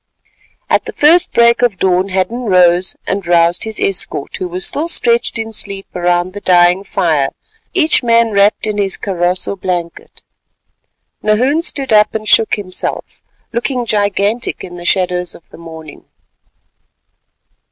At 0.67 0.85
the 0.85 0.93
first 0.93 1.31
break 1.31 1.61
of 1.61 1.77
dawn 1.77 2.09
Hadden 2.09 2.45
rose 2.45 2.95
and 3.05 3.27
roused 3.27 3.65
his 3.65 3.79
escort, 3.79 4.35
who 4.37 4.47
were 4.47 4.59
still 4.59 4.87
stretched 4.87 5.37
in 5.37 5.53
sleep 5.53 5.85
around 5.95 6.33
the 6.33 6.41
dying 6.41 6.83
fire, 6.83 7.29
each 7.75 8.01
man 8.01 8.31
wrapped 8.31 8.65
in 8.65 8.79
his 8.79 8.97
kaross 8.97 9.47
or 9.47 9.55
blanket. 9.55 10.23
Nahoon 11.21 11.61
stood 11.61 11.93
up 11.93 12.15
and 12.15 12.27
shook 12.27 12.55
himself, 12.55 13.21
looking 13.53 13.85
gigantic 13.85 14.63
in 14.63 14.75
the 14.75 14.85
shadows 14.85 15.35
of 15.35 15.51
the 15.51 15.59
morning. 15.59 16.03